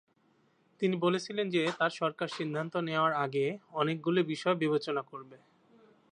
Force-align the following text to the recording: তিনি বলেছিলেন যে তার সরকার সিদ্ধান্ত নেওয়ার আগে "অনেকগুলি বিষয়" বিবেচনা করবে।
তিনি 0.81 0.95
বলেছিলেন 0.97 1.45
যে 1.49 1.61
তার 1.79 1.91
সরকার 1.91 2.27
সিদ্ধান্ত 2.27 2.73
নেওয়ার 2.87 3.13
আগে 3.25 3.45
"অনেকগুলি 3.73 4.21
বিষয়" 4.23 4.55
বিবেচনা 4.55 5.01
করবে। 5.01 5.37